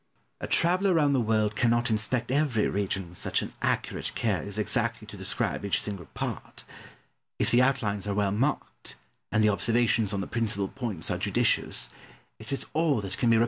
[0.39, 0.49] Pope.
[0.49, 4.57] A traveller round the world cannot inspect every region with such an accurate care as
[4.57, 6.63] exactly to describe each single part.
[7.37, 8.95] If the outlines are well marked,
[9.31, 11.91] and the observations on the principal points are judicious,
[12.39, 13.29] it is all that can be required.
[13.29, 13.39] Boileau.